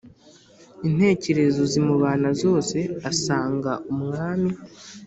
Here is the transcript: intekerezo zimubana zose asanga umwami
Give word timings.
intekerezo 0.87 1.61
zimubana 1.71 2.29
zose 2.41 2.77
asanga 3.11 3.71
umwami 3.93 4.51